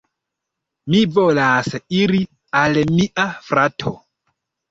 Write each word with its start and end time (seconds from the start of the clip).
Mi 0.93 1.01
volas 1.17 1.69
iri 1.99 2.23
al 2.61 2.81
mia 2.95 3.27
frato. 3.51 3.93